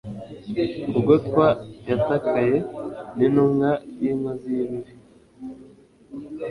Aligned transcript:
kugotwa 0.91 1.47
yatakaye 1.89 2.55
nintumwa 3.15 3.69
yinkozi 4.01 4.49
y'ibibi 4.57 4.91